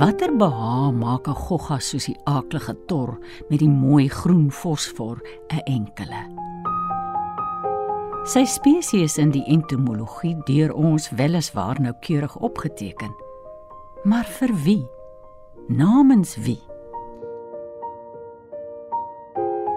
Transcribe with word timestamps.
Watter 0.00 0.32
beha 0.32 0.90
maak 0.90 1.28
'n 1.28 1.36
gogga 1.36 1.76
soos 1.78 2.06
die 2.08 2.20
aaklige 2.24 2.74
tor 2.88 3.18
met 3.50 3.60
die 3.60 3.68
mooi 3.68 4.08
groen 4.08 4.48
fosfor 4.50 5.20
'n 5.52 5.60
enkele? 5.76 6.22
Sy 8.24 8.44
spesies 8.44 9.18
in 9.18 9.30
die 9.30 9.44
entomologie 9.44 10.36
deur 10.44 10.72
ons 10.72 11.10
weliswaar 11.10 11.80
noukeurig 11.80 12.36
opgeteken. 12.36 13.12
Maar 14.02 14.24
vir 14.24 14.52
wie? 14.64 14.88
Namens 15.68 16.36
wie? 16.36 16.62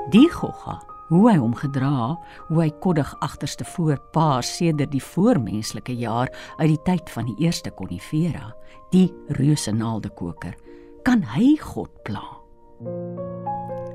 Die 0.09 0.29
gogga 0.31 0.92
hoe 1.09 1.23
hy 1.29 1.37
hom 1.37 1.53
gedra, 1.57 2.13
hoe 2.49 2.61
hy 2.61 2.69
koddig 2.83 3.09
agterste 3.25 3.65
voor 3.75 3.99
paar 4.15 4.43
sedert 4.43 4.91
die 4.93 5.03
voormenslike 5.03 5.95
jaar 5.99 6.31
uit 6.57 6.69
die 6.73 6.81
tyd 6.87 7.09
van 7.13 7.27
die 7.31 7.47
eerste 7.47 7.71
konifera, 7.71 8.53
die 8.91 9.09
reuse 9.39 9.73
naaldekoker, 9.75 10.55
kan 11.03 11.23
hy 11.35 11.55
God 11.61 11.91
pla. 12.07 12.23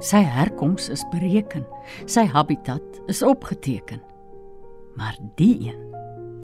Sy 0.05 0.21
herkoms 0.23 0.89
is 0.93 1.03
bereken, 1.13 1.65
sy 2.07 2.27
habitat 2.31 3.01
is 3.11 3.23
opgeteken. 3.27 4.03
Maar 4.99 5.17
die 5.39 5.55
een, 5.69 5.81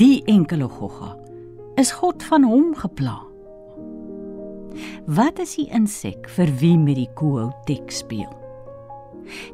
die 0.01 0.23
enkele 0.31 0.69
gogga, 0.71 1.15
is 1.79 1.93
God 1.95 2.23
van 2.23 2.47
hom 2.47 2.75
gepla. 2.79 3.19
Wat 5.07 5.39
is 5.43 5.55
die 5.59 5.69
insek 5.75 6.27
vir 6.37 6.51
wie 6.59 6.77
met 6.79 6.99
die 6.99 7.11
kooutek 7.19 7.93
speel? 7.95 8.44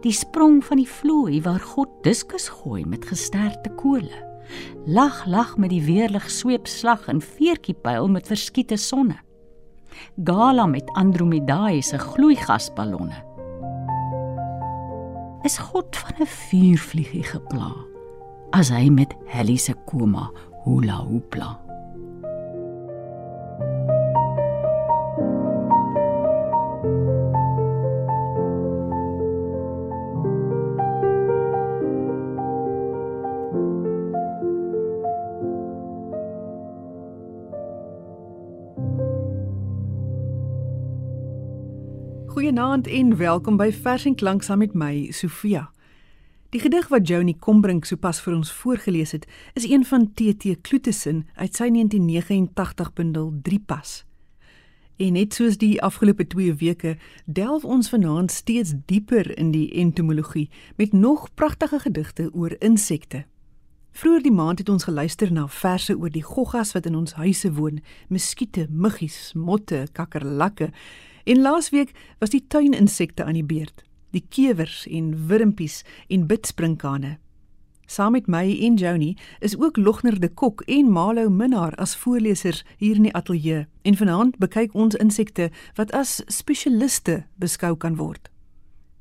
Die 0.03 0.13
sprong 0.13 0.61
van 0.65 0.81
die 0.83 0.89
vloei 0.89 1.41
waar 1.43 1.61
God 1.61 1.89
diskus 2.03 2.49
gooi 2.49 2.85
met 2.85 3.05
gesterte 3.05 3.71
kole. 3.77 4.27
Lag 4.87 5.27
lag 5.27 5.57
met 5.57 5.71
die 5.71 5.83
weerlig 5.85 6.31
sweepslag 6.31 7.09
en 7.09 7.23
veertjie 7.23 7.75
pyl 7.75 8.09
met 8.09 8.27
verskiete 8.27 8.77
sonne. 8.77 9.19
Gala 10.25 10.67
met 10.67 10.91
Andromedae 10.99 11.83
se 11.83 11.99
gloeigasballonne. 11.99 13.25
Is 15.45 15.59
God 15.59 15.97
van 15.97 16.15
'n 16.21 16.27
vuurvliegie 16.27 17.25
gepla 17.25 17.73
as 18.53 18.69
hy 18.69 18.91
met 18.91 19.15
Helly 19.27 19.57
se 19.57 19.75
koma 19.87 20.31
hula 20.65 21.07
hoopla. 21.07 21.70
Goeienaand 42.71 42.99
en 42.99 43.17
welkom 43.17 43.57
by 43.57 43.73
Vers 43.75 44.05
en 44.07 44.15
Klank 44.15 44.45
saam 44.47 44.61
met 44.63 44.77
my, 44.79 45.09
Sofia. 45.11 45.65
Die 46.55 46.61
gedig 46.63 46.85
wat 46.89 47.09
Joni 47.09 47.33
Combrink 47.35 47.89
sopas 47.89 48.21
vir 48.23 48.37
ons 48.37 48.53
voorgeles 48.61 49.11
het, 49.11 49.25
is 49.59 49.67
een 49.67 49.83
van 49.89 50.05
TT 50.15 50.55
Kloetesin 50.63 51.25
uit 51.35 51.51
sy 51.51 51.67
1989 51.67 52.93
bundel 52.95 53.33
3 53.43 53.59
pas. 53.67 53.97
En 55.03 55.19
net 55.19 55.35
soos 55.35 55.59
die 55.59 55.81
afgelope 55.83 56.29
2 56.31 56.55
weke, 56.63 56.95
delf 57.27 57.67
ons 57.67 57.91
vanaand 57.91 58.31
steeds 58.31 58.77
dieper 58.87 59.33
in 59.35 59.51
die 59.51 59.67
entomologie 59.75 60.47
met 60.79 60.95
nog 60.95 61.27
pragtige 61.35 61.83
gedigte 61.89 62.31
oor 62.31 62.55
insekte. 62.63 63.25
Vroeger 63.91 64.23
die 64.23 64.37
maand 64.39 64.63
het 64.63 64.69
ons 64.71 64.87
geluister 64.87 65.33
na 65.33 65.49
verse 65.51 65.99
oor 65.99 66.15
die 66.15 66.23
goggas 66.23 66.71
wat 66.79 66.87
in 66.87 66.95
ons 66.95 67.19
huise 67.19 67.51
woon, 67.53 67.83
muskiete, 68.09 68.69
muggies, 68.71 69.33
motte, 69.35 69.89
kakkerlakke 69.91 70.71
En 71.25 71.41
laasweek 71.41 71.93
was 72.19 72.31
die 72.31 72.45
tuininsekte 72.47 73.25
aan 73.25 73.39
die 73.39 73.45
beurt, 73.45 73.85
die 74.11 74.25
kewers 74.29 74.87
en 74.87 75.27
wurmpies 75.27 75.83
en 76.09 76.27
bidspringkane. 76.27 77.19
Saam 77.91 78.13
met 78.13 78.29
my 78.31 78.45
en 78.63 78.75
Joni 78.79 79.17
is 79.39 79.57
ook 79.59 79.77
Logner 79.77 80.21
de 80.21 80.29
Kok 80.29 80.61
en 80.61 80.93
Malo 80.93 81.29
Minnar 81.29 81.75
as 81.75 81.97
voorlesers 81.97 82.65
hier 82.77 82.95
in 82.95 83.09
die 83.09 83.15
ateljee 83.15 83.67
en 83.83 83.97
vanaand 83.97 84.39
bekyk 84.39 84.75
ons 84.75 84.95
insekte 84.95 85.49
wat 85.75 85.91
as 85.93 86.21
spesialiste 86.27 87.25
beskou 87.43 87.75
kan 87.77 87.97
word. 87.99 88.31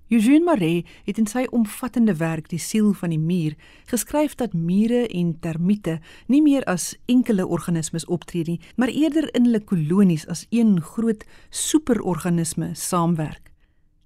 Eugene 0.09 0.43
Maree 0.43 0.85
het 1.05 1.19
in 1.21 1.27
sy 1.29 1.43
omvattende 1.53 2.15
werk 2.17 2.47
Die 2.49 2.57
siel 2.57 2.95
van 2.97 3.11
die 3.13 3.19
muur 3.21 3.53
geskryf 3.91 4.33
dat 4.39 4.55
mure 4.57 5.03
en 5.05 5.35
termiete 5.43 5.99
nie 6.25 6.41
meer 6.41 6.65
as 6.65 6.95
enkele 7.05 7.45
organismes 7.45 8.07
optree 8.09 8.41
nie, 8.47 8.57
maar 8.75 8.89
eerder 8.89 9.27
in 9.37 9.45
hulle 9.45 9.61
kolonies 9.61 10.25
as 10.25 10.47
een 10.49 10.79
groot 10.81 11.27
superorganisme 11.53 12.71
saamwerk. 12.73 13.53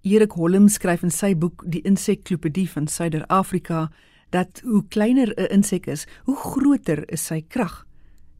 Erik 0.04 0.36
Holm 0.36 0.68
skryf 0.68 1.08
in 1.08 1.16
sy 1.16 1.32
boek 1.40 1.64
Die 1.72 1.86
inseklopedie 1.88 2.68
van 2.76 2.92
Suider-Afrika 2.92 3.88
dat 4.36 4.60
hoe 4.68 4.84
kleiner 4.90 5.32
'n 5.38 5.54
insek 5.56 5.88
is, 5.88 6.06
hoe 6.26 6.36
groter 6.36 7.08
is 7.08 7.26
sy 7.26 7.46
krag. 7.48 7.86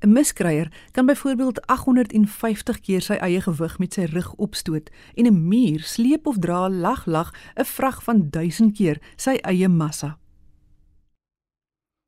'n 0.04 0.12
Miskryer 0.12 0.72
kan 0.92 1.06
byvoorbeeld 1.06 1.68
850 1.68 2.80
keer 2.80 3.02
sy 3.02 3.14
eie 3.14 3.42
gewig 3.42 3.80
met 3.80 3.94
sy 3.94 4.04
rug 4.12 4.34
opstoot 4.36 4.90
en 5.16 5.26
'n 5.26 5.48
muur 5.48 5.80
sleep 5.80 6.28
of 6.28 6.38
dra 6.38 6.70
lag 6.70 7.06
lag 7.06 7.32
'n 7.56 7.66
vrag 7.66 8.04
van 8.04 8.30
1000 8.30 8.74
keer 8.76 9.02
sy 9.16 9.40
eie 9.42 9.68
massa. 9.68 10.18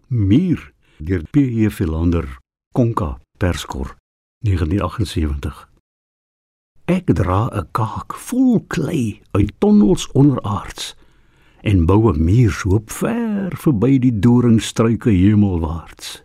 Muur 0.07 0.73
deur 0.97 1.23
P.E. 1.31 1.69
Philander 1.69 2.37
Konka 2.71 3.19
Perskor 3.37 3.95
1978 4.39 5.69
Ek 6.85 7.15
dra 7.15 7.49
'n 7.49 7.67
kaak 7.71 8.13
vol 8.13 8.65
klei 8.67 9.21
uit 9.31 9.51
tonnels 9.57 10.11
onderaards 10.11 10.95
en 11.63 11.85
bou 11.85 12.11
'n 12.11 12.23
muur 12.23 12.51
so 12.51 12.81
ver 12.85 13.55
verby 13.55 13.99
die 13.99 14.19
doringstruike 14.19 15.09
hemelwaarts. 15.09 16.24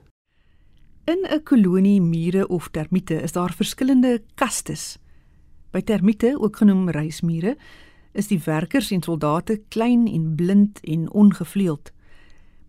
In 1.04 1.26
'n 1.28 1.42
kolonie 1.42 2.00
mure 2.00 2.48
of 2.48 2.68
termiete 2.68 3.14
is 3.14 3.32
daar 3.32 3.54
verskillende 3.54 4.22
kastes. 4.34 4.98
By 5.70 5.80
termiete, 5.80 6.36
ook 6.40 6.56
genoem 6.56 6.90
reismure, 6.90 7.56
is 8.12 8.26
die 8.26 8.40
werkers 8.44 8.90
en 8.90 9.02
soldate 9.02 9.62
klein 9.68 10.06
en 10.06 10.34
blind 10.34 10.80
en 10.80 11.10
ongevleueld. 11.10 11.92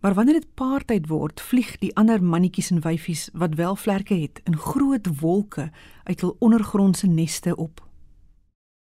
Maar 0.00 0.14
wanneer 0.14 0.34
dit 0.34 0.54
paartyd 0.54 1.06
word, 1.06 1.40
vlieg 1.40 1.76
die 1.78 1.94
ander 1.96 2.22
mannetjies 2.22 2.70
en 2.70 2.80
wyfies 2.80 3.28
wat 3.32 3.54
wel 3.54 3.76
vlerke 3.76 4.14
het 4.14 4.40
in 4.44 4.56
groot 4.56 5.20
wolke 5.20 5.70
uit 6.04 6.20
hul 6.20 6.36
ondergrondse 6.38 7.06
neste 7.06 7.56
op. 7.56 7.86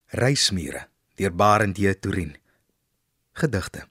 Reismure 0.06 0.88
deur 1.16 1.36
Barend 1.36 1.78
J. 1.78 1.94
Turin. 1.94 2.36
Gedigte 3.32 3.88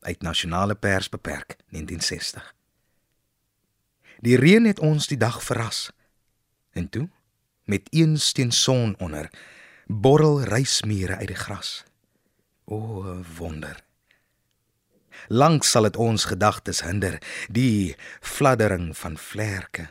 uit 0.00 0.22
Nasionale 0.22 0.74
Pers 0.74 1.08
beperk 1.08 1.56
1960. 1.68 2.59
Die 4.20 4.36
reën 4.36 4.64
het 4.68 4.78
ons 4.78 5.06
die 5.08 5.16
dag 5.16 5.42
verras. 5.44 5.90
En 6.76 6.88
toe, 6.88 7.08
met 7.64 7.88
een 7.90 8.18
steen 8.20 8.52
son 8.52 8.94
onder, 8.98 9.30
borrel 9.86 10.42
reismure 10.42 11.16
uit 11.16 11.26
die 11.26 11.36
gras. 11.36 11.84
O 12.64 13.04
wonder. 13.36 13.84
Lank 15.28 15.64
sal 15.64 15.88
dit 15.88 15.96
ons 15.96 16.24
gedagtes 16.24 16.82
hinder, 16.82 17.18
die 17.48 17.96
fladdering 18.20 18.92
van 18.96 19.18
vlerke, 19.18 19.88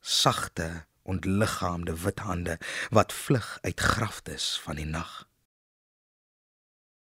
sagte 0.00 0.84
ontliggaamde 1.02 1.94
wit 2.02 2.18
hande 2.18 2.58
wat 2.90 3.12
vlug 3.12 3.58
uit 3.60 3.80
graftes 3.80 4.60
van 4.62 4.76
die 4.76 4.86
nag. 4.86 5.28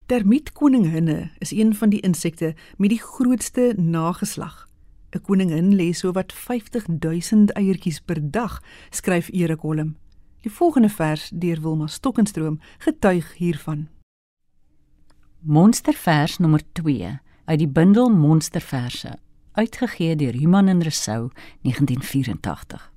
Termietkoninginne 0.05 1.31
is 1.37 1.51
een 1.51 1.75
van 1.75 1.89
die 1.89 1.99
insekte 1.99 2.55
met 2.77 2.89
die 2.89 3.01
grootste 3.01 3.73
nageslag. 3.77 4.66
'n 5.15 5.21
koningin 5.21 5.75
lê 5.75 5.93
so 5.95 6.11
wat 6.11 6.33
50000 6.33 7.53
eiertjies 7.55 7.99
per 8.03 8.19
dag, 8.31 8.59
skryf 8.91 9.29
Erik 9.31 9.63
Holm. 9.63 9.95
Die 10.43 10.51
volgende 10.51 10.89
vers 10.89 11.29
deur 11.33 11.61
Wilma 11.61 11.87
Stokkenstroom 11.87 12.59
getuig 12.77 13.33
hiervan. 13.39 13.87
Monstervers 15.39 16.37
nommer 16.37 16.61
2 16.73 17.19
uit 17.45 17.59
die 17.59 17.67
bundel 17.67 18.09
Monsterverse, 18.09 19.15
uitgegee 19.51 20.15
deur 20.15 20.33
Human 20.33 20.67
en 20.67 20.83
Resou 20.83 21.31
1984. 21.61 22.91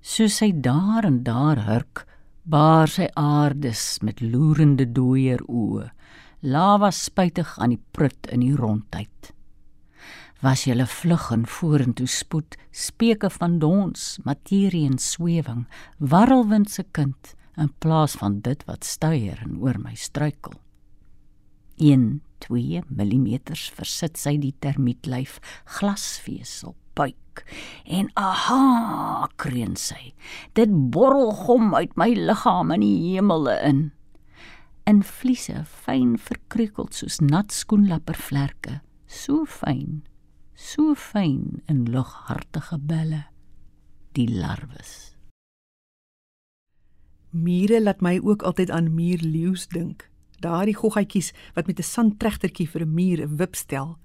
Soos 0.00 0.40
hy 0.40 0.50
daar 0.54 1.04
en 1.04 1.22
daar 1.22 1.62
hurk, 1.66 2.04
baar 2.42 2.88
sy 2.88 3.06
aardes 3.14 4.00
met 4.02 4.20
loerende 4.20 4.88
dooier 4.92 5.44
oë, 5.46 5.90
lava 6.42 6.90
spuitig 6.90 7.58
aan 7.58 7.76
die 7.76 7.82
prut 7.92 8.26
in 8.32 8.42
die 8.42 8.56
rondheid 8.56 9.37
was 10.44 10.64
julle 10.68 10.86
vlug 10.86 11.30
en 11.34 11.46
vorentoe 11.46 12.08
spoed 12.10 12.56
speke 12.70 13.30
van 13.38 13.58
dons 13.62 14.06
materie 14.24 14.86
en 14.86 14.98
swewing 15.02 15.66
warrelwind 15.98 16.70
se 16.70 16.84
kind 16.92 17.34
in 17.58 17.72
plaas 17.82 18.14
van 18.20 18.40
dit 18.46 18.64
wat 18.70 18.86
stuier 18.86 19.40
en 19.44 19.58
oor 19.58 19.80
my 19.82 19.94
struikel 19.98 20.54
1 21.78 22.20
2 22.46 22.82
mm 22.88 23.30
versit 23.78 24.18
sy 24.18 24.36
die 24.38 24.54
termietlyf 24.62 25.38
glasvesel 25.78 26.76
buik 26.98 27.44
en 27.86 28.10
aha, 28.18 29.28
kreun 29.40 29.76
sy. 29.78 30.12
Dit 30.58 30.72
borrel 30.94 31.30
gom 31.44 31.74
uit 31.76 31.94
my 32.00 32.10
liggaam 32.16 32.74
in 32.74 32.84
die 32.84 33.14
hemele 33.14 33.54
in. 33.66 33.80
In 34.88 35.02
vliese 35.04 35.62
fyn 35.68 36.16
verkreukeld 36.18 36.96
soos 36.96 37.20
nat 37.22 37.52
skoenlappervlerke, 37.54 38.80
so 39.06 39.44
fyn, 39.48 40.02
so 40.58 40.94
fyn 40.98 41.62
in 41.70 41.86
lughartige 41.92 42.78
belle, 42.82 43.22
die 44.18 44.26
larwes. 44.26 45.14
Mure 47.30 47.78
laat 47.82 48.02
my 48.02 48.16
ook 48.24 48.42
altyd 48.42 48.72
aan 48.74 48.90
muurleeu's 48.94 49.68
dink. 49.70 50.08
Daardie 50.42 50.74
goggetjies 50.74 51.30
wat 51.54 51.66
met 51.66 51.78
'n 51.78 51.82
sandtregtertjie 51.94 52.68
vir 52.68 52.82
'n 52.82 52.94
muur 52.94 53.22
'n 53.22 53.36
wip 53.36 53.54
stel. 53.54 53.98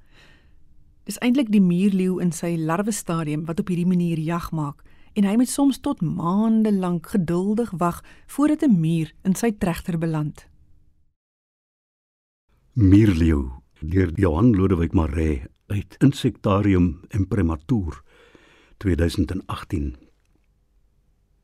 Dis 1.04 1.20
eintlik 1.20 1.52
die 1.52 1.62
muurleeu 1.62 2.20
in 2.22 2.32
sy 2.32 2.56
larwestadium 2.58 3.46
wat 3.46 3.60
op 3.60 3.68
hierdie 3.68 3.88
manier 3.88 4.20
jag 4.20 4.52
maak 4.52 4.84
en 5.14 5.24
hy 5.24 5.36
moet 5.36 5.50
soms 5.50 5.80
tot 5.80 6.02
maande 6.02 6.72
lank 6.72 7.08
geduldig 7.08 7.72
wag 7.72 8.04
voordat 8.28 8.62
'n 8.62 8.80
muur 8.80 9.12
in 9.24 9.36
sy 9.36 9.52
tregter 9.52 9.98
beland. 9.98 10.48
Muurleeu 12.74 13.63
deur 13.84 14.12
Johan 14.16 14.54
Lodewyk 14.56 14.94
Maree 14.94 15.44
uit 15.68 15.96
Insektarium 16.00 17.02
Imprimatur 17.12 18.00
2018 18.80 19.94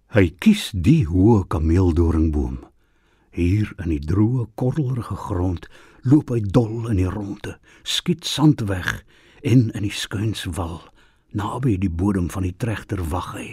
Hy 0.09 0.23
kies 0.41 0.71
die 0.73 1.03
hoë 1.05 1.43
kameeldoringboom. 1.53 2.55
Hier 3.29 3.69
in 3.77 3.91
die 3.91 4.01
droë, 4.01 4.47
korrelrige 4.57 5.13
grond 5.21 5.67
loop 6.01 6.31
hy 6.33 6.39
dol 6.41 6.87
in 6.89 6.97
die 6.97 7.11
ronde, 7.13 7.59
skiet 7.85 8.25
sand 8.25 8.63
weg 8.71 8.89
en 9.45 9.67
in 9.77 9.85
die 9.85 9.93
skuinswal 9.93 10.79
naby 11.37 11.75
die 11.77 11.91
bodem 11.93 12.31
van 12.33 12.47
die 12.47 12.55
tregter 12.57 13.03
wag 13.11 13.35
hy 13.35 13.47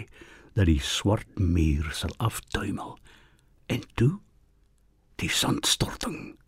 dat 0.57 0.65
die 0.65 0.81
swart 0.81 1.37
muur 1.37 1.91
sal 1.93 2.15
aftuimel. 2.17 2.95
En 3.69 3.85
toe 3.93 4.15
die 5.21 5.29
sandstorting. 5.29 6.39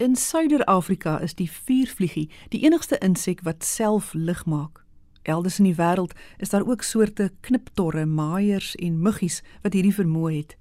In 0.00 0.16
Suider-Afrika 0.16 1.18
is 1.20 1.34
die 1.36 1.50
vuurvliegie 1.52 2.30
die 2.48 2.62
enigste 2.64 2.96
insek 3.04 3.42
wat 3.44 3.66
self 3.68 4.14
lig 4.16 4.46
maak. 4.48 4.80
Elders 5.28 5.58
in 5.60 5.66
die 5.68 5.76
wêreld 5.76 6.14
is 6.40 6.48
daar 6.54 6.64
ook 6.64 6.82
soorte 6.82 7.26
kniptorre, 7.44 8.06
maaiers 8.06 8.70
en 8.80 9.02
muggies 9.04 9.42
wat 9.60 9.76
hierdie 9.76 9.92
vermoë 9.92 10.32
het. 10.38 10.56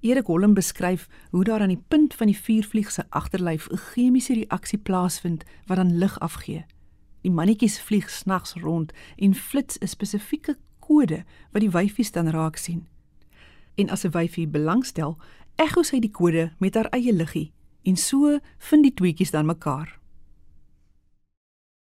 Erik 0.00 0.32
Holm 0.32 0.56
beskryf 0.56 1.04
hoe 1.36 1.44
daar 1.44 1.60
aan 1.60 1.74
die 1.74 1.84
punt 1.88 2.16
van 2.16 2.32
die 2.32 2.38
vuurvlieg 2.38 2.88
se 2.90 3.04
agterlyf 3.10 3.68
'n 3.68 3.76
chemiese 3.92 4.40
reaksie 4.40 4.78
plaasvind 4.78 5.44
wat 5.66 5.76
dan 5.76 5.98
lig 5.98 6.18
afgee. 6.20 6.64
Die 7.20 7.30
mannetjies 7.30 7.80
vlieg 7.80 8.10
snags 8.10 8.54
rond 8.54 8.92
en 9.16 9.34
flits 9.34 9.78
'n 9.78 9.86
spesifieke 9.86 10.56
kode 10.78 11.24
wat 11.50 11.60
die 11.60 11.70
wyfies 11.70 12.12
dan 12.12 12.28
raak 12.28 12.56
sien. 12.56 12.88
En 13.74 13.90
as 13.90 14.04
'n 14.04 14.10
wyfie 14.10 14.48
belangstel, 14.48 15.18
ekho 15.56 15.82
sy 15.82 15.98
die 15.98 16.10
kode 16.10 16.52
met 16.58 16.74
haar 16.74 16.88
eie 16.90 17.12
liggie 17.12 17.52
en 17.82 17.96
so 17.96 18.38
vind 18.58 18.86
die 18.86 18.94
tweetjies 18.94 19.30
dan 19.34 19.46
mekaar. 19.46 19.98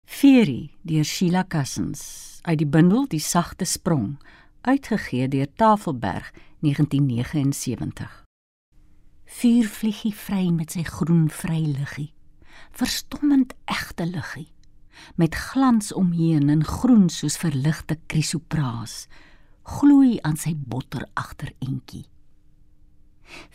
Fury 0.05 0.71
deur 0.81 1.03
Sheila 1.03 1.45
Cousins 1.47 2.39
uit 2.41 2.59
die 2.61 2.69
bundel 2.69 3.07
Die 3.09 3.19
sagte 3.19 3.65
sprong 3.65 4.19
uitgegee 4.61 5.27
deur 5.27 5.49
Tafelberg 5.55 6.31
1979 6.59 8.23
Vuurvliegie 9.25 10.13
vry 10.13 10.49
met 10.53 10.77
sy 10.77 10.85
groen 10.85 11.25
vryliggie 11.29 12.11
verstommend 12.75 13.53
egte 13.65 14.05
liggie. 14.05 14.47
Met 15.15 15.35
glans 15.35 15.93
omheen 15.93 16.49
en 16.49 16.63
groen 16.63 17.09
soos 17.09 17.37
verligte 17.37 17.99
krisopraas 18.07 19.07
gloei 19.65 20.19
aan 20.21 20.37
sy 20.37 20.53
botter 20.55 21.07
agterentjie 21.17 22.05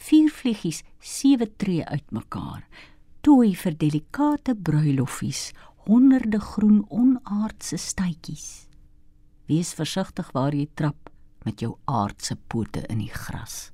Vuurvliegies 0.09 0.83
sewe 1.01 1.47
tree 1.57 1.85
uitmekaar 1.85 2.65
toe 3.21 3.51
vir 3.55 3.77
delikate 3.77 4.55
bruiloffies 4.57 5.51
honderde 5.87 6.41
groen 6.41 6.85
onaardse 6.89 7.77
stytjies. 7.77 8.67
Wees 9.49 9.75
versigtig 9.75 10.31
waar 10.33 10.55
jy 10.55 10.69
trap 10.75 11.11
met 11.45 11.61
jou 11.61 11.75
aardse 11.85 12.37
pote 12.49 12.85
in 12.89 13.01
die 13.03 13.13
gras. 13.13 13.71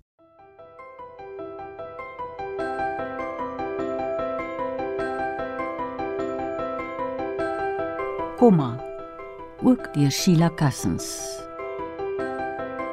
Komma 8.36 8.76
ook 9.64 9.88
deur 9.94 10.10
Sheila 10.12 10.50
Cousins. 10.54 11.06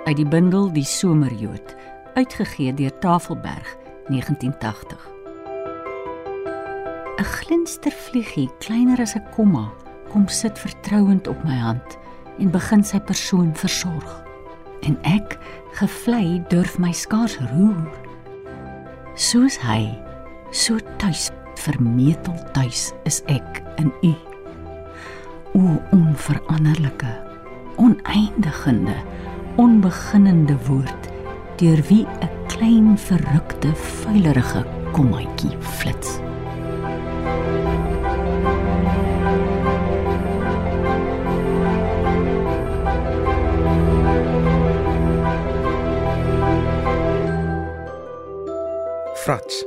Uit 0.05 0.15
die 0.17 0.27
bundel 0.27 0.69
Die 0.71 0.85
Somerjood, 0.87 1.75
uitgegee 2.13 2.73
deur 2.73 2.99
Tafelberg 2.99 3.77
1980. 4.07 5.11
'n 7.17 7.23
Glinstervliegie, 7.23 8.49
kleiner 8.59 8.99
as 8.99 9.15
'n 9.15 9.23
komma, 9.35 9.71
kom 10.09 10.27
sit 10.27 10.59
vertrouend 10.59 11.27
op 11.27 11.43
my 11.43 11.55
hand 11.55 11.97
en 12.37 12.51
begin 12.51 12.83
sy 12.83 12.99
persoon 12.99 13.55
versorg. 13.55 14.23
En 14.81 14.97
ek, 15.01 15.37
gevlei, 15.71 16.43
durf 16.47 16.77
my 16.77 16.91
skaars 16.91 17.37
roer. 17.37 17.91
Soos 19.15 19.57
hy, 19.57 19.97
so 20.51 20.77
tuis, 20.97 21.31
vermetel 21.55 22.35
tuis 22.51 22.91
is 23.03 23.21
ek 23.25 23.63
in 23.75 23.93
u. 24.01 24.13
O 25.53 25.81
onveranderlike, 25.91 27.13
oneindigende, 27.77 28.95
onbeginnende 29.55 30.57
woord 30.65 31.12
deur 31.63 31.81
wie 31.89 32.05
'n 32.05 32.29
klein 32.47 32.97
verrukte, 32.97 33.69
vuilerige 34.03 34.65
kommaatjie 34.91 35.55
flits. 35.59 36.19
Frats 49.23 49.63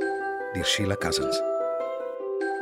deur 0.53 0.65
Sheila 0.65 0.95
Cousins. 0.95 1.41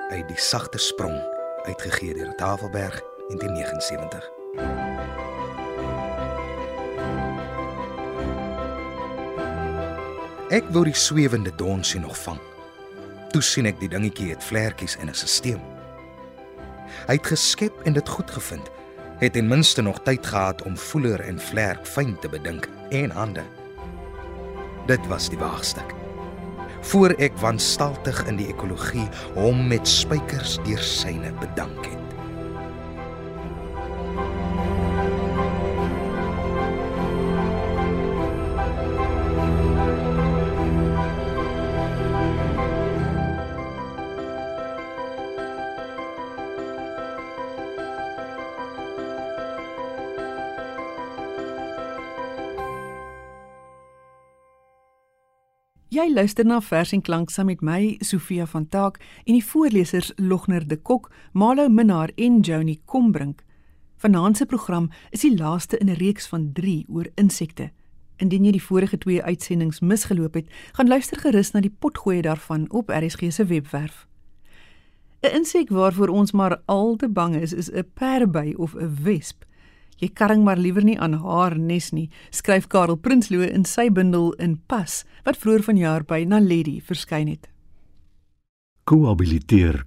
Uit 0.10 0.28
die 0.28 0.40
sagte 0.40 0.80
sprong 0.80 1.20
uitgegee 1.66 2.14
deur 2.14 2.36
Tafelberg 2.36 3.04
in 3.28 3.38
1979. 3.38 5.35
Ek 10.56 10.68
wou 10.72 10.86
die 10.88 10.96
swewende 10.96 11.52
donsie 11.60 12.00
nog 12.00 12.16
vang. 12.24 12.40
Toe 13.34 13.42
sien 13.44 13.68
ek 13.68 13.82
die 13.82 13.90
dingetjie 13.92 14.30
het 14.32 14.44
vlekkies 14.44 14.96
in 15.02 15.10
'n 15.10 15.14
stelsel. 15.14 15.60
Hy 17.08 17.16
het 17.18 17.28
geskep 17.28 17.76
en 17.84 17.94
dit 17.94 18.10
goed 18.10 18.32
gevind. 18.32 18.72
Het 19.20 19.34
ten 19.34 19.48
minste 19.48 19.82
nog 19.82 20.00
tyd 20.04 20.26
gehad 20.26 20.62
om 20.62 20.78
voeler 20.78 21.20
en 21.20 21.40
vlerk 21.40 21.86
fyn 21.86 22.20
te 22.20 22.30
bedink 22.30 22.70
en 22.90 23.12
hande. 23.12 23.44
Dit 24.88 25.08
was 25.08 25.30
die 25.30 25.38
waagstuk 25.38 25.96
voor 26.86 27.16
ek 27.18 27.34
wanstaltig 27.42 28.20
in 28.30 28.38
die 28.38 28.48
ekologie 28.52 29.08
hom 29.34 29.66
met 29.68 29.90
spykers 29.90 30.60
deur 30.68 30.84
syne 30.86 31.34
bedank 31.42 31.86
het. 31.86 32.05
Jy 55.96 56.10
luister 56.12 56.44
na 56.44 56.58
Vers 56.60 56.90
en 56.92 57.00
Klank 57.00 57.30
saam 57.32 57.48
met 57.48 57.62
my 57.64 57.96
Sofia 58.04 58.44
van 58.52 58.66
Taak 58.68 58.98
en 59.24 59.38
die 59.38 59.46
voorlesers 59.46 60.10
Logner 60.20 60.66
de 60.68 60.76
Kok, 60.76 61.06
Malo 61.32 61.70
Minnar 61.72 62.12
en 62.20 62.42
Joni 62.44 62.82
Kombrink. 62.86 63.46
Vanaand 64.04 64.36
se 64.38 64.46
program 64.46 64.90
is 65.16 65.24
die 65.24 65.32
laaste 65.38 65.78
in 65.78 65.88
'n 65.88 65.96
reeks 65.96 66.28
van 66.28 66.52
3 66.54 66.86
oor 66.90 67.08
insekte. 67.16 67.72
Indien 68.18 68.44
jy 68.44 68.52
die 68.52 68.64
vorige 68.64 68.98
twee 68.98 69.24
uitsendings 69.24 69.80
misgeloop 69.80 70.34
het, 70.34 70.50
gaan 70.74 70.88
luister 70.88 71.18
gerus 71.18 71.52
na 71.52 71.60
die 71.60 71.76
potgoeie 71.80 72.22
daarvan 72.22 72.72
op 72.72 72.90
RSG 72.90 73.32
se 73.32 73.46
webwerf. 73.46 74.08
'n 75.22 75.36
Insek 75.36 75.70
waarvoor 75.70 76.08
ons 76.08 76.32
maar 76.32 76.62
al 76.66 76.96
te 76.96 77.10
bang 77.10 77.36
is, 77.36 77.54
is 77.54 77.72
'n 77.72 77.88
perby 77.94 78.54
of 78.58 78.76
'n 78.76 78.98
wesp. 79.04 79.45
Jy 80.02 80.10
karring 80.12 80.44
maar 80.44 80.60
liewer 80.60 80.84
nie 80.84 81.00
aan 81.00 81.14
haar 81.24 81.58
nes 81.58 81.92
nie, 81.96 82.10
skryf 82.30 82.68
Karel 82.68 82.98
Prinsloo 83.00 83.46
in 83.48 83.64
sy 83.66 83.88
bundel 83.90 84.34
in 84.44 84.58
Pas 84.68 85.04
wat 85.24 85.40
vroeër 85.40 85.64
vanjaar 85.64 86.04
by 86.04 86.26
Na 86.28 86.40
Lady 86.40 86.82
verskyn 86.84 87.28
het. 87.32 87.48
Koabiliteer. 88.84 89.86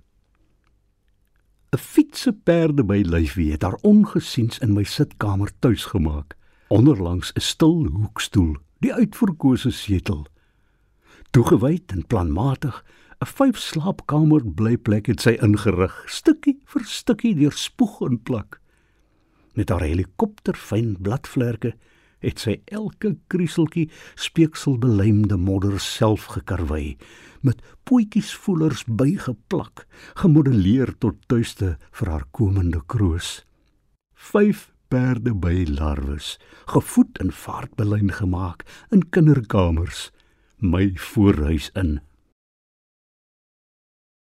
'n 1.69 1.79
fietseperde 1.79 2.83
by 2.83 3.03
lyfie 3.05 3.51
het 3.53 3.63
haar 3.63 3.77
ongesiens 3.85 4.59
in 4.65 4.73
my 4.73 4.85
sitkamer 4.89 5.51
tuis 5.61 5.85
gemaak, 5.93 6.35
onderlangs 6.69 7.33
'n 7.37 7.41
stil 7.41 7.85
hoekstoel, 7.87 8.57
die 8.81 8.95
uitverkose 8.95 9.71
setel. 9.71 10.27
Toegewyd 11.31 11.93
en 11.93 12.07
planmatig, 12.07 12.85
'n 13.21 13.27
vyf 13.27 13.59
slaapkamer 13.59 14.43
blyplek 14.47 15.07
het 15.07 15.21
sy 15.21 15.37
ingerig, 15.43 16.05
stukkie 16.07 16.57
vir 16.65 16.85
stukkie 16.85 17.35
deur 17.35 17.53
spoeg 17.53 18.01
en 18.01 18.23
plak. 18.23 18.61
Met 19.59 19.73
haar 19.75 19.83
helikopterfyn 19.83 20.95
bladvlerke 21.03 21.75
het 22.23 22.43
sy 22.43 22.57
elke 22.75 23.17
krieseltjie 23.31 23.89
speekselbeleimde 24.15 25.39
modder 25.39 25.81
self 25.83 26.31
gekarwei 26.37 26.97
met 27.47 27.63
pootjiesvoelers 27.87 28.85
bygeplak 28.87 29.85
gemodelleer 30.23 30.95
tot 31.03 31.19
tuiste 31.31 31.77
vir 32.01 32.11
haar 32.15 32.27
komende 32.35 32.83
kroos 32.87 33.41
vyf 34.19 34.69
perde 34.91 35.35
by 35.35 35.65
larwes 35.69 36.37
gevoed 36.73 37.19
en 37.23 37.31
vaartbelyn 37.33 38.11
gemaak 38.19 38.65
in 38.95 39.05
kinderkamers 39.15 40.09
my 40.59 40.91
voorhuis 40.99 41.69
in. 41.79 41.99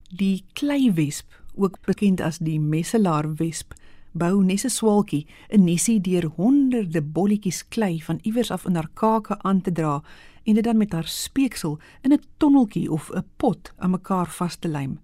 Die 0.07 0.45
kleiwesp 0.53 1.27
ook 1.55 1.81
bekend 1.85 2.21
as 2.21 2.39
die 2.39 2.59
messelaarwesp 2.61 3.73
bou 4.13 4.43
nesse 4.43 4.69
swaaltjie 4.69 5.25
'n 5.49 5.63
nesie 5.63 6.01
deur 6.01 6.25
honderde 6.35 7.01
bolletjies 7.01 7.67
klei 7.67 8.01
van 8.01 8.19
iewers 8.21 8.51
af 8.51 8.65
in 8.65 8.75
haar 8.75 8.89
kake 8.93 9.37
aan 9.41 9.61
te 9.61 9.71
dra 9.71 10.03
en 10.43 10.53
dit 10.53 10.63
dan 10.63 10.77
met 10.77 10.91
haar 10.91 11.07
speeksel 11.07 11.79
in 12.01 12.13
'n 12.13 12.21
tonneltjie 12.37 12.91
of 12.91 13.09
'n 13.11 13.25
pot 13.37 13.73
aan 13.77 13.91
mekaar 13.91 14.27
vas 14.27 14.55
te 14.55 14.67
lym. 14.67 14.99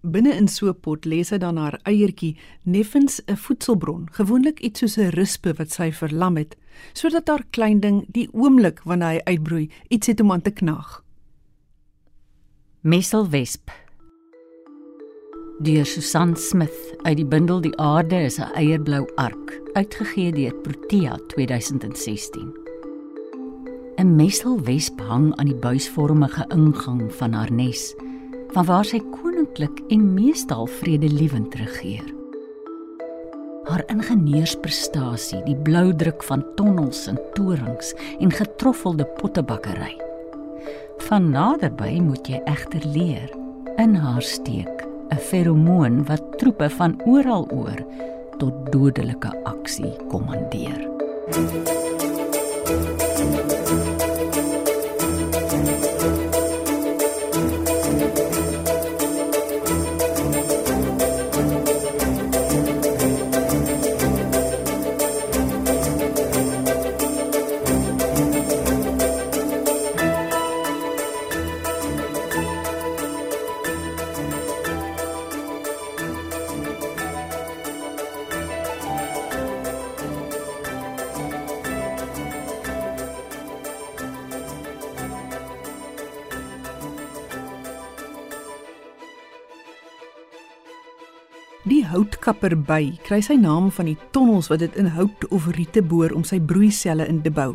Binne 0.00 0.34
in 0.34 0.48
so 0.48 0.68
'n 0.68 0.80
pot 0.80 1.04
lê 1.04 1.22
sy 1.22 1.38
dan 1.38 1.56
haar 1.56 1.80
eiertjie, 1.82 2.36
neffens 2.62 3.20
'n 3.26 3.36
voedselbron, 3.36 4.08
gewoonlik 4.12 4.60
iets 4.60 4.78
soos 4.80 4.96
'n 4.96 5.10
rispe 5.10 5.54
wat 5.54 5.70
sy 5.70 5.92
verlam 5.92 6.36
het, 6.36 6.56
sodat 6.92 7.28
haar 7.28 7.44
klein 7.50 7.80
ding 7.80 8.04
die 8.08 8.28
oomblik 8.32 8.82
wanneer 8.82 9.08
hy 9.08 9.20
uitbroei, 9.24 9.70
iets 9.88 10.06
het 10.06 10.20
om 10.20 10.32
aan 10.32 10.42
te 10.42 10.50
knag. 10.50 11.04
Messelwesp 12.80 13.70
deur 15.62 15.86
Susan 15.86 16.36
Smith 16.36 16.94
uit 17.02 17.16
die 17.20 17.26
bundel 17.26 17.60
Die 17.62 17.74
Aarde 17.78 18.24
is 18.26 18.38
'n 18.38 18.50
eierblou 18.58 19.06
ark, 19.14 19.60
uitgegee 19.72 20.32
deur 20.32 20.54
Protea 20.54 21.16
2016. 21.26 22.52
'n 23.96 24.16
Messelwesp 24.16 25.00
hang 25.00 25.36
aan 25.36 25.46
die 25.46 25.54
buisvormige 25.54 26.44
ingang 26.48 27.12
van 27.14 27.32
haar 27.32 27.52
nes, 27.52 27.94
vanwaar 28.50 28.84
sy 28.84 29.00
koninklik 29.22 29.80
en 29.88 30.14
meestal 30.14 30.66
vredelewend 30.66 31.54
regeer. 31.54 32.14
Haar 33.64 33.84
ingenieursprestasie, 33.86 35.42
die 35.44 35.56
blou 35.56 35.94
druk 35.94 36.22
van 36.22 36.44
tonnels 36.54 37.06
en 37.06 37.18
torings 37.34 37.94
en 38.18 38.30
getroffelde 38.30 39.04
pottebakkery. 39.04 39.96
Van 40.96 41.30
naderby 41.30 42.00
moet 42.00 42.26
jy 42.26 42.40
egter 42.44 42.82
leer 42.86 43.30
in 43.76 43.94
haar 43.94 44.22
steek 44.22 44.81
'n 45.12 45.18
feromoon 45.28 46.04
wat 46.08 46.22
troepe 46.38 46.68
van 46.70 46.92
oral 47.04 47.44
oor 47.50 47.80
tot 48.38 48.72
dodelike 48.72 49.32
aksie 49.44 49.92
kommandeer. 50.08 50.80
Die 91.72 91.86
houtkapperby 91.88 92.98
kry 93.00 93.22
sy 93.24 93.38
naam 93.40 93.70
van 93.72 93.86
die 93.88 93.96
tonnels 94.12 94.50
wat 94.50 94.60
dit 94.60 94.74
in 94.76 94.90
hout 94.92 95.22
of 95.32 95.46
riete 95.56 95.80
boor 95.80 96.12
om 96.12 96.24
sy 96.28 96.36
broeiselle 96.36 97.06
in 97.08 97.22
te 97.24 97.30
bou. 97.32 97.54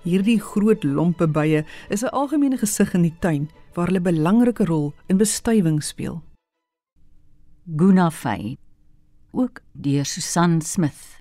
Hierdie 0.00 0.38
groot 0.40 0.86
lompe 0.86 1.26
bye 1.28 1.60
is 1.92 2.02
'n 2.02 2.14
algemene 2.16 2.56
gesig 2.56 2.94
in 2.96 3.04
die 3.04 3.18
tuin 3.20 3.50
waar 3.74 3.92
hulle 3.92 4.00
'n 4.00 4.08
belangrike 4.08 4.64
rol 4.64 4.94
in 5.08 5.18
bestuiving 5.18 5.82
speel. 5.82 6.22
Gunafay 7.76 8.56
ook 9.32 9.60
deur 9.72 10.06
Susan 10.06 10.62
Smith. 10.62 11.20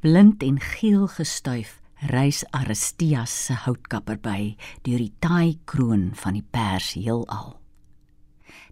Blind 0.00 0.42
en 0.42 0.60
geel 0.60 1.08
gestuif 1.08 1.80
reis 2.06 2.44
Aristias 2.52 3.46
se 3.46 3.52
houtkapperby 3.52 4.56
deur 4.82 4.98
die 4.98 5.14
taai 5.18 5.58
kroon 5.64 6.14
van 6.14 6.32
die 6.32 6.46
pers 6.50 6.92
heelal 6.92 7.63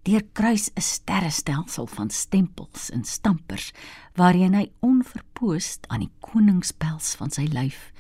deur 0.03 0.23
kruis 0.33 0.71
'n 0.75 0.81
sterrestelsel 0.81 1.87
van 1.87 2.11
stempels 2.11 2.91
en 2.91 3.05
stampers 3.05 3.73
waarheen 4.15 4.55
hy 4.55 4.71
onverpoost 4.81 5.89
aan 5.89 6.01
die 6.01 6.13
koningspels 6.21 7.15
van 7.15 7.31
sy 7.31 7.47
lyf 7.47 7.93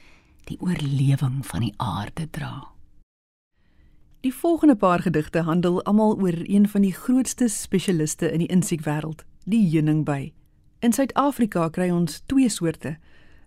die 0.44 0.58
oorlewing 0.60 1.46
van 1.46 1.60
die 1.60 1.74
aarde 1.76 2.30
dra. 2.30 2.68
Die 4.20 4.34
volgende 4.34 4.76
paar 4.76 5.02
gedigte 5.02 5.42
handel 5.42 5.82
almal 5.82 6.16
oor 6.20 6.38
een 6.42 6.68
van 6.68 6.82
die 6.82 6.94
grootste 6.94 7.48
spesialiste 7.48 8.30
in 8.30 8.38
die 8.38 8.48
insiekwêreld, 8.48 9.24
die 9.44 9.70
heuningby. 9.70 10.32
In 10.78 10.92
Suid-Afrika 10.92 11.68
kry 11.68 11.90
ons 11.90 12.22
twee 12.26 12.48
soorte. 12.48 12.96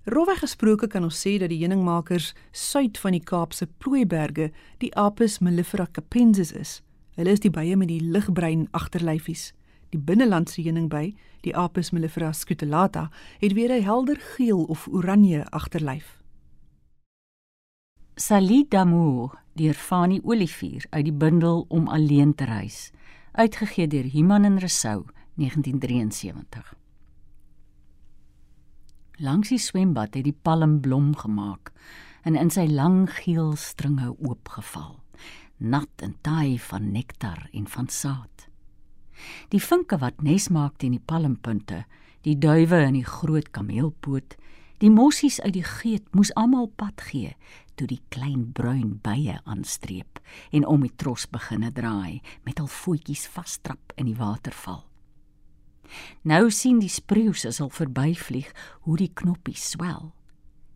Rowweg 0.03 0.39
gesproke 0.39 0.87
kan 0.87 1.03
ons 1.03 1.19
sê 1.19 1.37
dat 1.39 1.49
die 1.49 1.59
heuningmakers 1.59 2.33
suid 2.51 2.97
van 2.97 3.11
die 3.11 3.23
Kaapse 3.23 3.67
Plooiberge 3.79 4.51
die 4.77 4.91
Apis 4.95 5.39
mellifera 5.39 5.87
capensis 5.91 6.51
is. 6.51 6.84
Hulle 7.15 7.31
is 7.31 7.39
die 7.39 7.51
bye 7.51 7.77
met 7.79 7.87
die 7.87 8.01
ligbruin 8.03 8.67
agterlyfies. 8.75 9.53
Die 9.93 9.99
binnelandse 9.99 10.59
heuningby, 10.61 11.13
die 11.47 11.53
Apis 11.55 11.93
mellifera 11.95 12.33
scutellata, 12.35 13.09
het 13.39 13.53
weer 13.53 13.71
'n 13.71 13.83
helder 13.83 14.19
geel 14.35 14.63
of 14.63 14.87
oranje 14.87 15.45
agterlyf. 15.49 16.19
Salie 18.15 18.65
d'amour 18.69 19.39
deur 19.53 19.73
Fanny 19.73 20.19
Olivier 20.23 20.85
uit 20.89 21.03
die 21.03 21.13
bundel 21.13 21.65
Om 21.67 21.87
alleen 21.87 22.35
te 22.35 22.45
reis, 22.45 22.91
uitgegee 23.31 23.87
deur 23.87 24.03
Human 24.03 24.43
en 24.43 24.59
Resou 24.59 25.05
1973. 25.35 26.75
Langs 29.17 29.49
die 29.49 29.57
swembad 29.57 30.13
het 30.13 30.23
die 30.23 30.37
palm 30.41 30.79
blom 30.79 31.15
gemaak 31.15 31.71
en 32.23 32.35
in 32.35 32.49
sy 32.49 32.65
lang 32.67 33.09
geel 33.09 33.55
stringe 33.55 34.15
oopgeval 34.19 35.04
nat 35.57 36.03
en 36.03 36.15
taai 36.21 36.59
van 36.59 36.91
nektar 36.91 37.49
en 37.53 37.67
van 37.67 37.87
saad. 37.87 38.47
Die 39.49 39.61
vinke 39.63 39.97
wat 40.01 40.21
nes 40.23 40.49
maak 40.51 40.77
teen 40.77 40.95
die 40.97 41.05
palmpunte, 41.05 41.85
die 42.27 42.37
duwe 42.37 42.81
in 42.87 42.97
die 42.97 43.07
groot 43.07 43.51
kameelpoot, 43.55 44.35
die 44.83 44.91
mossies 44.91 45.39
uit 45.41 45.53
die 45.55 45.63
geet 45.65 46.07
moes 46.15 46.33
almal 46.35 46.67
pad 46.67 47.05
gee 47.09 47.35
toe 47.75 47.87
die 47.87 48.01
klein 48.11 48.51
bruin 48.55 48.97
bye 49.03 49.37
aanstreep 49.43 50.19
en 50.55 50.65
om 50.67 50.83
die 50.83 50.93
tros 50.95 51.25
beginne 51.31 51.71
draai 51.75 52.21
met 52.47 52.59
al 52.59 52.69
voetjies 52.71 53.25
vasstrap 53.31 53.95
in 53.99 54.07
die 54.07 54.17
waterval. 54.19 54.85
Nou 56.23 56.49
sien 56.51 56.79
die 56.81 56.91
spreeus 56.91 57.45
as 57.45 57.59
al 57.61 57.71
verbyvlieg 57.71 58.51
hoe 58.87 58.97
die 58.99 59.11
knoppies 59.13 59.71
swel 59.75 60.13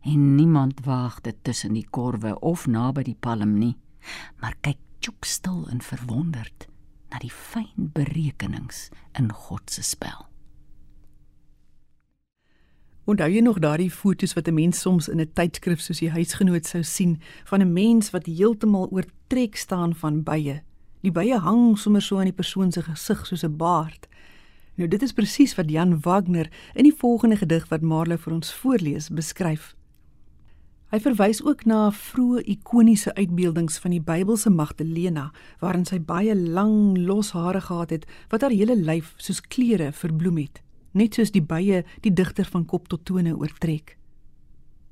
en 0.07 0.35
niemand 0.35 0.83
waag 0.85 1.19
dit 1.25 1.39
tussen 1.43 1.73
die 1.75 1.87
korwe 1.91 2.35
of 2.39 2.67
naby 2.67 3.03
die 3.09 3.17
palm 3.19 3.57
nie 3.59 3.75
maar 4.39 4.55
kyk 4.61 4.77
tjoek 4.99 5.25
stil 5.25 5.67
en 5.71 5.81
verwonderd 5.81 6.67
na 7.09 7.19
die 7.19 7.33
fyn 7.33 7.89
berekenings 7.93 8.89
in 9.17 9.31
God 9.31 9.71
se 9.71 9.83
spel. 9.83 10.29
Onthou 13.09 13.25
jy 13.31 13.41
nog 13.41 13.57
daardie 13.57 13.89
foto's 13.89 14.35
wat 14.37 14.47
'n 14.47 14.53
mens 14.53 14.79
soms 14.79 15.07
in 15.09 15.19
'n 15.19 15.33
tydskrif 15.33 15.81
soos 15.81 15.99
die 15.99 16.11
huisgenoot 16.11 16.65
sou 16.65 16.83
sien 16.83 17.19
van 17.45 17.61
'n 17.61 17.73
mens 17.73 18.11
wat 18.11 18.25
heeltemal 18.25 18.89
oortrek 18.91 19.55
staan 19.55 19.95
van 19.95 20.23
bye. 20.23 20.61
Die 21.01 21.11
bye 21.11 21.39
hang 21.39 21.77
sommer 21.77 22.01
so 22.01 22.17
aan 22.17 22.29
die 22.29 22.33
persoon 22.33 22.71
se 22.71 22.83
gesig 22.83 23.25
soos 23.25 23.43
'n 23.43 23.57
baard. 23.57 24.07
Nou 24.75 24.87
dit 24.87 25.01
is 25.01 25.13
presies 25.13 25.55
wat 25.55 25.69
Jan 25.69 25.99
Wagner 26.01 26.49
in 26.73 26.83
die 26.83 26.95
volgende 26.95 27.35
gedig 27.35 27.67
wat 27.69 27.81
Marlo 27.81 28.17
vir 28.17 28.33
ons 28.33 28.53
voorlees 28.53 29.09
beskryf. 29.09 29.75
Hy 30.89 30.97
verwys 31.05 31.43
ook 31.45 31.67
na 31.69 31.91
vroeë 31.93 32.41
ikoniese 32.49 33.11
uitbeeldings 33.13 33.75
van 33.77 33.93
die 33.93 34.01
Bybelse 34.01 34.49
Magdalena 34.49 35.27
waarin 35.61 35.85
sy 35.85 35.99
baie 36.01 36.33
lang 36.33 36.97
los 36.97 37.29
hare 37.37 37.61
gehad 37.61 37.93
het 37.93 38.07
wat 38.31 38.41
haar 38.41 38.55
hele 38.57 38.73
lyf 38.73 39.11
soos 39.21 39.43
kleure 39.53 39.91
verbloem 39.93 40.39
het, 40.41 40.63
net 40.97 41.13
soos 41.13 41.29
die 41.35 41.45
bye 41.45 41.83
die 42.01 42.13
digter 42.13 42.49
van 42.49 42.65
kop 42.65 42.89
tot 42.89 43.05
tone 43.05 43.35
oortrek. 43.37 43.99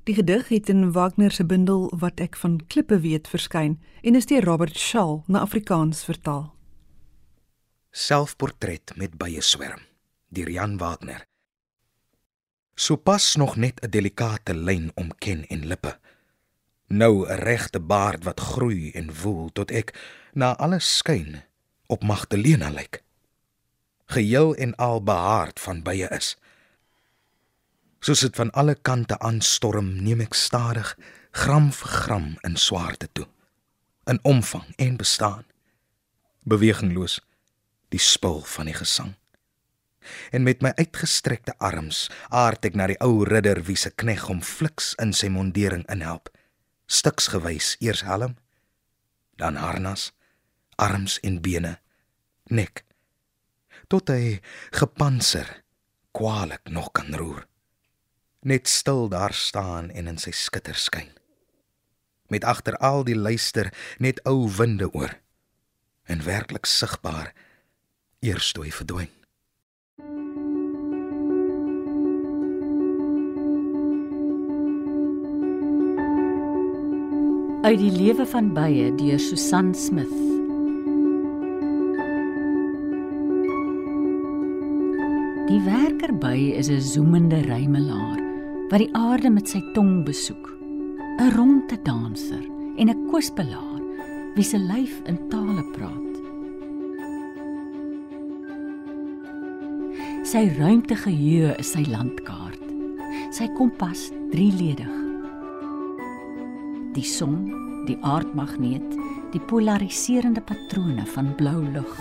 Die 0.06 0.14
gedig 0.14 0.48
het 0.54 0.70
in 0.70 0.92
Wagner 0.94 1.34
se 1.34 1.44
bundel 1.44 1.90
Wat 1.90 2.22
ek 2.22 2.38
van 2.38 2.60
klippe 2.70 3.00
weet 3.02 3.26
verskyn 3.28 3.80
en 4.00 4.14
is 4.14 4.30
deur 4.30 4.46
Robert 4.46 4.78
Schall 4.78 5.24
na 5.26 5.42
Afrikaans 5.42 6.04
vertaal. 6.06 6.54
Selfportret 7.90 8.94
met 8.96 9.18
bye 9.18 9.42
swerm 9.42 9.82
deur 10.30 10.50
Jan 10.50 10.78
Wagner 10.78 11.27
Sopas 12.78 13.34
nog 13.34 13.56
net 13.56 13.80
'n 13.80 13.90
delikate 13.90 14.54
lyn 14.54 14.90
om 14.94 15.14
ken 15.18 15.46
en 15.46 15.66
lippe. 15.66 15.98
Nou 16.86 17.28
'n 17.28 17.38
regte 17.38 17.80
baard 17.80 18.24
wat 18.24 18.40
groei 18.40 18.90
en 18.90 19.14
woel 19.22 19.50
tot 19.52 19.70
ek 19.70 19.88
na 20.32 20.56
alles 20.56 20.96
skyn 20.96 21.42
op 21.86 22.02
Magdalena 22.02 22.70
lyk. 22.70 23.02
Geheel 24.06 24.54
en 24.54 24.76
al 24.76 25.02
behaard 25.02 25.60
van 25.60 25.82
bye 25.82 26.08
is. 26.08 26.36
Soos 28.00 28.20
dit 28.20 28.36
van 28.36 28.50
alle 28.50 28.74
kante 28.74 29.18
aanstorm, 29.18 30.02
neem 30.02 30.20
ek 30.20 30.34
stadig 30.34 30.98
gram 31.30 31.72
vir 31.72 31.88
gram 31.88 32.36
in 32.40 32.56
swaarte 32.56 33.08
toe. 33.12 33.26
In 34.04 34.18
omvang 34.22 34.72
en 34.76 34.96
bestaan. 34.96 35.44
Bewegingloos 36.42 37.20
die 37.88 38.00
spul 38.00 38.40
van 38.40 38.64
die 38.64 38.74
gesang 38.74 39.16
en 40.30 40.42
met 40.42 40.62
my 40.62 40.72
uitgestrekte 40.78 41.54
arms 41.58 42.06
aard 42.28 42.64
ek 42.64 42.76
na 42.78 42.88
die 42.90 42.98
ou 43.04 43.24
ridder 43.28 43.62
wie 43.68 43.76
se 43.76 43.90
knegg 43.90 44.28
hom 44.28 44.42
fliks 44.42 44.94
in 45.02 45.12
sy 45.12 45.30
mondering 45.32 45.86
inhelp. 45.92 46.30
Stiksgewys 46.88 47.76
eers 47.84 48.04
helm 48.08 48.36
dan 49.38 49.56
harnas 49.60 50.10
arms 50.76 51.18
en 51.22 51.38
bene 51.42 51.78
nek 52.50 52.84
tot 53.88 54.10
hy 54.12 54.38
gepanser 54.76 55.48
kwalik 56.16 56.68
nog 56.68 56.90
kan 56.92 57.14
roer. 57.14 57.46
Net 58.44 58.68
stil 58.68 59.08
daar 59.08 59.32
staan 59.34 59.90
en 59.90 60.10
in 60.10 60.18
sy 60.20 60.32
skitter 60.34 60.76
skyn. 60.76 61.10
Met 62.28 62.44
agter 62.44 62.76
al 62.84 63.04
die 63.08 63.16
luister 63.16 63.72
net 63.98 64.20
ou 64.28 64.48
winde 64.58 64.90
oor 64.92 65.16
en 66.08 66.24
werklik 66.24 66.68
sigbaar 66.68 67.32
eers 68.24 68.52
toe 68.52 68.66
hy 68.66 68.74
verdwyn 68.74 69.17
Uit 77.68 77.82
die 77.82 77.92
lewe 77.92 78.24
van 78.24 78.46
bye 78.56 78.86
deur 78.96 79.18
Susan 79.20 79.74
Smith. 79.76 80.14
Die 85.50 85.58
werkerby 85.66 86.54
is 86.56 86.70
'n 86.72 86.80
zoemende 86.80 87.42
rymelaar 87.44 88.20
wat 88.70 88.80
die 88.80 88.94
aarde 88.96 89.30
met 89.30 89.48
sy 89.48 89.60
tong 89.74 90.00
besoek. 90.04 90.56
'n 91.20 91.30
Ronde 91.36 91.76
danser 91.82 92.40
en 92.76 92.88
'n 92.88 93.06
kwispelaar 93.10 93.82
wie 94.34 94.44
se 94.44 94.58
lyf 94.58 95.02
in 95.04 95.18
tale 95.28 95.64
praat. 95.76 96.14
Sy 100.24 100.48
ruimtegeheue 100.56 101.52
is 101.58 101.70
sy 101.72 101.84
landkaart. 101.84 102.64
Sy 103.30 103.48
kompas 103.52 104.10
drieledig 104.30 104.97
die 106.98 107.06
son, 107.06 107.84
die 107.86 107.96
aardmagneet, 108.02 108.96
die 109.30 109.40
polariserende 109.46 110.40
patrone 110.42 111.04
van 111.06 111.30
blou 111.38 111.60
lug. 111.62 111.92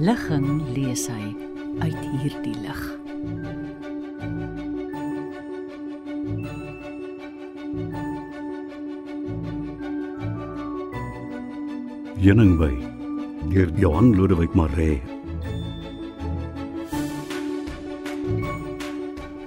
Ligging 0.00 0.62
lees 0.72 1.04
hy 1.12 1.32
uit 1.82 1.98
hierdie 2.22 2.56
lig. 2.64 2.80
Heuningby 12.22 12.72
deur 13.52 13.72
Johan 13.76 14.14
Lodewyk 14.16 14.54
Maree. 14.56 15.02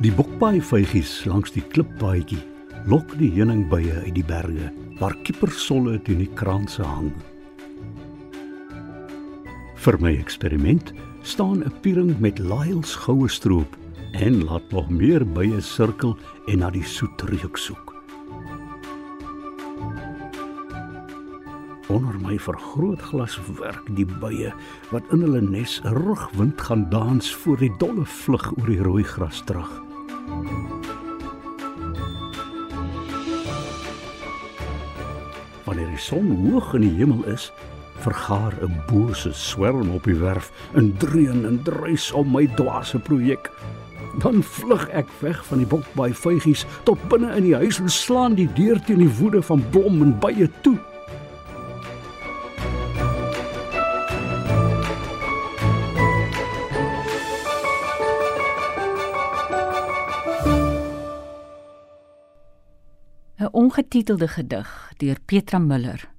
Die 0.06 0.14
bokpaai 0.14 0.60
vygies 0.62 1.24
langs 1.26 1.56
die 1.56 1.66
klippaadjie 1.74 2.44
lok 2.86 3.16
die 3.18 3.32
heuningbye 3.34 4.04
uit 4.06 4.14
die 4.14 4.26
berge 4.26 4.68
waar 5.00 5.16
kiepersolle 5.26 5.98
teen 6.06 6.20
die 6.22 6.30
kraanse 6.38 6.86
hang. 6.86 7.10
Vir 9.82 9.98
my 10.02 10.12
eksperiment 10.14 10.94
staan 11.26 11.64
'n 11.66 11.74
piering 11.82 12.14
met 12.20 12.40
Lyle's 12.40 12.94
goue 12.96 13.30
stroop 13.30 13.76
en 14.14 14.46
laat 14.46 14.72
nog 14.72 14.90
meer 14.90 15.26
bye 15.26 15.62
sirkel 15.62 16.18
en 16.48 16.60
na 16.60 16.70
die 16.70 16.86
soet 16.86 17.22
reuk 17.22 17.58
soek. 17.58 17.94
Onder 21.90 22.16
my 22.22 22.38
vergrootglas 22.40 23.40
werk 23.58 23.96
die 23.96 24.06
bye 24.06 24.54
wat 24.92 25.04
in 25.12 25.22
hulle 25.22 25.42
nes 25.42 25.82
rugwind 25.84 26.62
gaan 26.62 26.90
dans 26.90 27.34
voor 27.34 27.58
die 27.58 27.74
dolle 27.78 28.06
vlug 28.06 28.52
oor 28.58 28.68
die 28.68 28.82
rooi 28.82 29.04
gras 29.04 29.42
Wanneer 35.66 35.90
die 35.90 36.02
son 36.02 36.30
hoog 36.46 36.74
in 36.78 36.82
die 36.86 36.96
hemel 37.00 37.24
is, 37.34 37.52
vergaar 38.04 38.54
'n 38.62 38.82
bose 38.88 39.34
swerm 39.34 39.90
op 39.90 40.04
die 40.04 40.20
werf 40.20 40.52
en 40.74 40.98
dreun 40.98 41.46
en 41.46 41.62
druis 41.64 42.12
om 42.12 42.32
my 42.32 42.48
dwaase 42.48 43.00
projek. 43.00 43.52
Dan 44.20 44.44
vlug 44.44 44.88
ek 44.90 45.08
weg 45.20 45.46
van 45.46 45.58
die 45.58 45.68
bokbaai 45.68 46.14
vygies 46.14 46.66
tot 46.84 47.08
binne 47.10 47.36
in 47.36 47.44
die 47.44 47.56
huis 47.56 47.80
en 47.80 47.90
slaan 47.90 48.36
die 48.36 48.50
deur 48.54 48.80
teen 48.86 49.00
die 49.00 49.16
woede 49.20 49.42
van 49.42 49.64
blom 49.70 50.02
en 50.02 50.20
bye 50.20 50.50
toe. 50.62 50.78
Ongetitelde 63.76 64.28
gedig 64.28 64.94
deur 64.98 65.18
Petra 65.26 65.60
Müller 65.60 66.10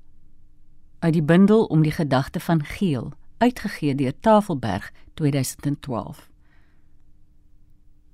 uit 0.98 1.12
die 1.12 1.22
bundel 1.22 1.64
om 1.64 1.82
die 1.82 1.92
gedagte 1.92 2.40
van 2.40 2.64
Geel 2.64 3.12
uitgegee 3.38 3.94
deur 3.94 4.12
Tafelberg 4.20 4.92
2012 5.14 6.28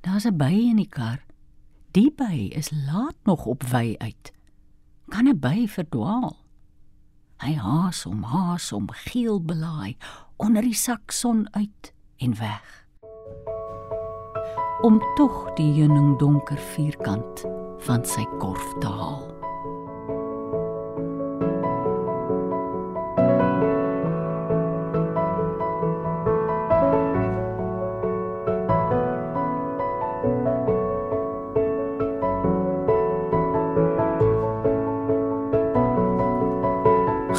Daar's 0.00 0.24
'n 0.24 0.36
by 0.36 0.52
in 0.70 0.76
die 0.76 0.88
kar. 0.88 1.24
Die 1.90 2.12
by 2.16 2.50
is 2.54 2.70
laat 2.70 3.14
nog 3.22 3.44
op 3.46 3.62
wy 3.62 3.94
uit. 3.98 4.32
Kan 5.08 5.28
'n 5.28 5.38
by 5.38 5.66
verdwaal? 5.68 6.36
Hy 7.38 7.54
haas 7.54 8.06
om 8.06 8.22
haas 8.22 8.72
om 8.72 8.90
geel 8.90 9.42
belaai 9.42 9.96
onder 10.36 10.62
die 10.62 10.74
sakson 10.74 11.54
uit 11.54 11.92
en 12.16 12.38
weg. 12.38 12.86
Om 14.80 15.02
tog 15.14 15.54
die 15.54 15.72
heuning 15.72 16.18
donker 16.18 16.58
vierkant 16.58 17.61
van 17.84 18.04
sy 18.06 18.22
korf 18.38 18.74
te 18.78 18.86
haal. 18.86 19.22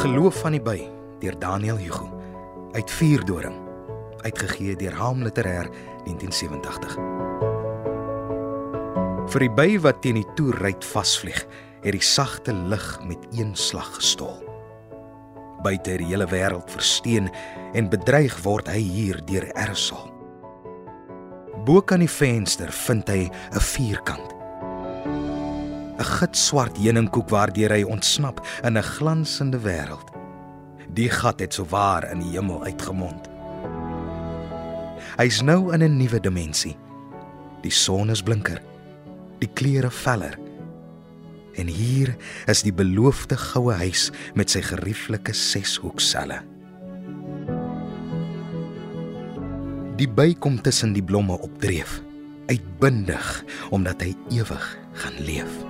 Geloof 0.04 0.40
van 0.40 0.52
die 0.52 0.60
by 0.60 0.78
deur 1.20 1.38
Daniel 1.40 1.80
Hugo. 1.80 2.10
Uit 2.72 2.90
Vuurdoring. 2.90 3.56
Uitgegee 4.24 4.76
deur 4.76 4.92
Haam 4.92 5.24
Literêr 5.24 5.68
1987 6.04 7.53
Vir 9.34 9.48
die 9.48 9.50
by 9.58 9.70
wat 9.82 9.96
teen 9.98 10.14
die 10.14 10.28
toeruit 10.38 10.84
vasvlieg, 10.86 11.40
het 11.82 11.90
die 11.96 12.06
sagte 12.06 12.52
lig 12.70 12.84
met 13.02 13.18
een 13.34 13.48
slag 13.58 13.88
gestol. 13.96 14.36
Buite 15.64 15.96
het 15.96 16.04
die 16.04 16.12
hele 16.12 16.28
wêreld 16.30 16.68
versteen 16.70 17.26
en 17.74 17.88
bedreig 17.90 18.36
word 18.44 18.68
hy 18.70 18.78
hier 18.78 19.18
deur 19.26 19.48
ersel. 19.58 20.04
Bo 21.66 21.82
kan 21.82 22.04
die 22.04 22.12
venster 22.12 22.70
vind 22.70 23.10
hy 23.10 23.26
'n 23.26 23.60
vierkant. 23.60 24.30
'n 25.98 26.06
Gitswart 26.14 26.78
heuningkoek 26.78 27.28
waardeur 27.28 27.74
hy 27.74 27.82
ontsnap 27.82 28.38
in 28.62 28.78
'n 28.78 28.82
glansende 28.82 29.58
wêreld. 29.58 30.14
Die 30.94 31.10
gat 31.10 31.40
het 31.40 31.54
sowaar 31.54 32.06
in 32.12 32.20
die 32.20 32.38
hemel 32.38 32.62
uitgemond. 32.62 33.26
Hy's 35.18 35.42
nou 35.42 35.74
in 35.74 35.82
'n 35.82 35.96
nuwe 35.96 36.20
dimensie. 36.20 36.76
Die 37.62 37.72
son 37.72 38.10
is 38.10 38.22
blinker 38.22 38.62
die 39.42 39.50
kleure 39.54 39.90
veller. 39.90 40.38
En 41.54 41.70
hier 41.70 42.14
is 42.50 42.64
die 42.66 42.74
beloofde 42.74 43.38
goue 43.38 43.76
huis 43.78 44.08
met 44.34 44.50
sy 44.50 44.62
gerieflike 44.64 45.34
seshoekselle. 45.36 46.40
Die 49.94 50.10
by 50.10 50.32
kom 50.42 50.58
tussen 50.58 50.94
die 50.96 51.04
blomme 51.06 51.36
opdreef, 51.46 52.00
uitbundig 52.50 53.28
omdat 53.70 54.02
hy 54.02 54.10
ewig 54.34 54.64
gaan 54.98 55.20
leef. 55.22 55.60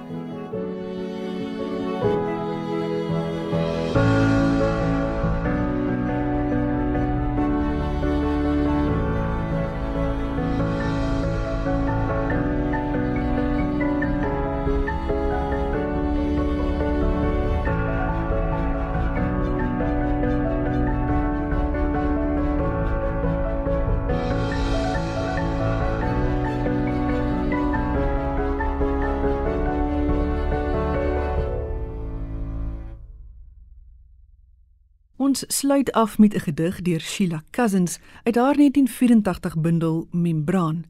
Ons 35.45 35.57
sluit 35.57 35.93
af 35.93 36.19
met 36.19 36.35
'n 36.35 36.41
gedig 36.41 36.83
deur 36.83 37.01
Sheila 37.01 37.43
Cousins 37.51 37.99
uit 38.23 38.35
haar 38.35 38.57
1984 38.57 39.61
bundel 39.61 40.09
Membraan. 40.11 40.85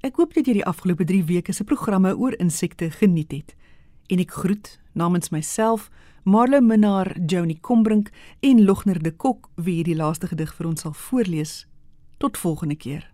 Ek 0.00 0.16
hoop 0.16 0.34
dat 0.34 0.46
jy 0.46 0.52
die 0.52 0.64
afgelope 0.64 1.04
3 1.04 1.24
weke 1.24 1.52
se 1.52 1.64
programme 1.64 2.16
oor 2.16 2.38
insekte 2.38 2.90
geniet 2.90 3.32
het. 3.32 3.56
En 4.06 4.18
ek 4.18 4.30
groet 4.30 4.80
namens 4.92 5.28
myself, 5.28 5.90
Marlo 6.22 6.60
Minnar, 6.60 7.20
Joni 7.26 7.60
Combrink 7.60 8.10
en 8.40 8.64
Logner 8.64 9.02
de 9.02 9.16
Kok 9.16 9.50
wie 9.54 9.74
hierdie 9.74 9.96
laaste 9.96 10.26
gedig 10.26 10.54
vir 10.54 10.66
ons 10.66 10.80
sal 10.80 10.92
voorlees. 10.92 11.66
Tot 12.18 12.38
volgende 12.38 12.76
keer. 12.76 13.12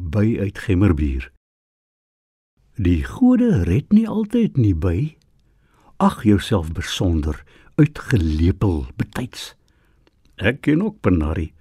By 0.00 0.38
uit 0.40 0.58
Gemmerbier. 0.58 1.32
Die 2.74 3.04
gode 3.04 3.62
red 3.62 3.92
nie 3.92 4.08
altyd 4.08 4.56
nie 4.56 4.74
by. 4.74 5.16
Ag 5.96 6.22
jouself 6.24 6.72
besonder 6.72 7.44
uitgelepel 7.76 8.86
betyds. 8.96 9.54
Ek 10.40 10.62
ken 10.64 10.82
ook 10.82 11.00
Benari, 11.04 11.52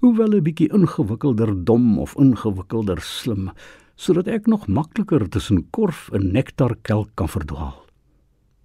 hoewel 0.00 0.36
'n 0.36 0.42
bietjie 0.42 0.72
ingewikkelder 0.72 1.64
dom 1.64 1.98
of 1.98 2.14
ingewikkelder 2.16 3.00
slim, 3.00 3.50
sodat 3.96 4.28
ek 4.28 4.46
nog 4.46 4.68
makliker 4.68 5.28
tussen 5.28 5.70
korf 5.70 6.08
en 6.12 6.32
nektarkelk 6.32 7.10
kan 7.14 7.28
verdwaal. 7.28 7.86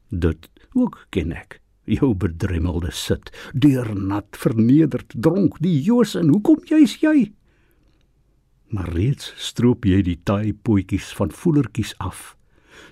Dit 0.10 0.50
ook 0.74 1.08
ken 1.10 1.32
ek. 1.32 1.62
Jou 1.86 2.16
bedremmelde 2.16 2.92
sit, 2.92 3.32
deurnat, 3.54 4.38
vernederd, 4.38 5.14
dronk, 5.16 5.60
die 5.60 5.82
Joos 5.82 6.16
en 6.16 6.30
hoekom 6.30 6.64
jy's 6.66 6.98
jy? 7.02 7.32
Maar 8.68 8.90
reeds 8.90 9.34
stroop 9.38 9.86
jy 9.86 10.02
die 10.02 10.20
taai 10.24 10.54
potjies 10.54 11.14
van 11.14 11.32
voelertjies 11.32 11.94
af. 11.98 12.35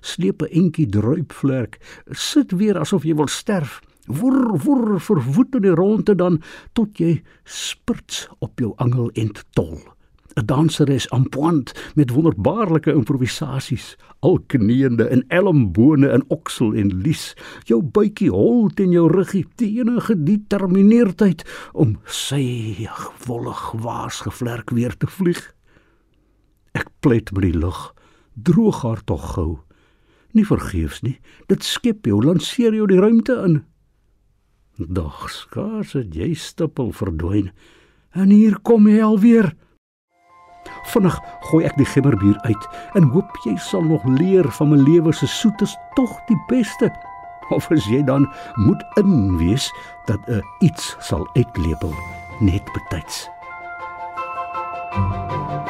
Sleep 0.01 0.41
'n 0.41 0.51
entjie 0.51 0.87
druipvlek, 0.87 1.79
sit 2.11 2.51
weer 2.51 2.79
asof 2.79 3.03
jy 3.03 3.15
wil 3.15 3.27
sterf 3.27 3.81
woer 4.07 4.57
woer 4.59 4.99
verwoed 4.99 5.55
in 5.55 5.61
die 5.61 5.75
ronde 5.75 6.15
dan 6.15 6.41
tot 6.73 6.99
jy 6.99 7.21
spurts 7.43 8.27
op 8.39 8.59
jou 8.59 8.73
angel 8.83 9.09
en 9.15 9.31
tol 9.55 9.79
'n 10.35 10.45
danseres 10.45 11.09
aan 11.09 11.29
point 11.29 11.71
met 11.95 12.09
wonderbaarlike 12.09 12.91
improvisasies 12.91 13.95
al 14.19 14.39
knieende 14.47 15.09
in 15.09 15.23
elmbone 15.27 16.07
en 16.09 16.23
oksel 16.27 16.73
en 16.73 16.89
lies. 17.03 17.35
Jou 17.63 17.83
buikie 17.83 18.31
hol 18.31 18.69
teen 18.73 18.91
jou 18.91 19.07
ruggie 19.11 19.45
die 19.55 19.79
enige 19.79 20.15
determineerdheid 20.23 21.43
om 21.73 21.97
sy 22.05 22.87
wollig 23.27 23.71
waas 23.83 24.23
gevlerk 24.25 24.69
weer 24.69 24.97
te 24.97 25.07
vlieg. 25.07 25.53
Ek 26.73 26.89
pleit 26.99 27.31
met 27.31 27.51
die 27.51 27.59
lug 27.59 27.93
droog 28.33 28.81
haar 28.81 29.03
tog 29.05 29.33
gou 29.35 29.59
nie 30.33 30.45
vergeefs 30.45 31.01
nie 31.01 31.19
dit 31.47 31.63
skep 31.63 32.05
jou 32.05 32.21
lanceer 32.23 32.73
jou 32.73 32.87
die 32.87 32.99
ruimte 32.99 33.37
in 33.45 33.61
Doch 34.77 35.29
skaars 35.29 35.93
het 35.93 36.15
jy 36.17 36.31
stippel 36.33 36.89
verdwyn. 36.97 37.51
En 38.17 38.31
hier 38.33 38.57
kom 38.65 38.87
hy 38.89 38.97
alweer. 39.05 39.51
Vinnig 40.89 41.17
gooi 41.49 41.61
ek 41.67 41.77
die 41.77 41.85
gimmerbier 41.85 42.39
uit 42.47 42.65
en 42.97 43.11
hoop 43.13 43.37
jy 43.45 43.53
sal 43.61 43.85
nog 43.85 44.05
leer 44.17 44.49
van 44.57 44.71
my 44.71 44.79
lewe 44.81 45.13
se 45.13 45.29
soetes 45.29 45.75
tog 45.97 46.15
die 46.29 46.39
beste. 46.49 46.89
Of 47.53 47.69
as 47.75 47.85
jy 47.91 48.01
dan 48.07 48.25
moet 48.57 48.81
inwees 48.97 49.69
dat 50.07 50.19
'n 50.27 50.41
iets 50.65 50.95
sal 50.99 51.27
uitlepel 51.37 51.93
net 52.41 52.65
betyds. 52.73 53.29
thank 54.93 55.51
you 55.51 55.62